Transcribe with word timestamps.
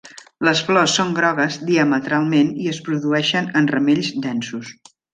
Les 0.47 0.61
flors 0.69 0.95
són 0.99 1.11
grogues 1.19 1.59
diametralment 1.69 2.51
i 2.65 2.73
es 2.75 2.83
produeixen 2.91 3.55
en 3.63 3.71
ramells 3.77 4.15
densos. 4.29 4.77